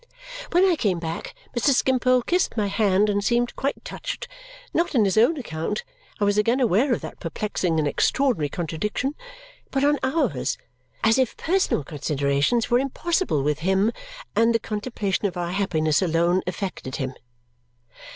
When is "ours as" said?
10.01-11.19